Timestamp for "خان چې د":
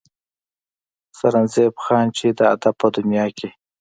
1.83-2.39